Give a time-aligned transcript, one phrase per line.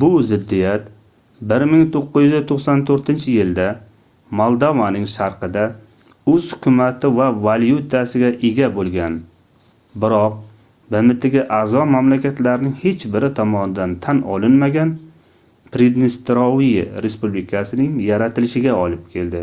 [0.00, 0.88] bu ziddiyat
[1.52, 3.68] 1994-yilda
[4.40, 5.62] moldovaning sharqida
[6.32, 9.16] oʻz hukumati va valyutasiga ega boʻlgan
[10.06, 10.34] biroq
[10.96, 14.92] bmtga aʼzo mamlakatlarning hech biri tomonidan tan olinmagan
[15.78, 19.42] pridnestrovye respublikasining yaratilishiga olib keldi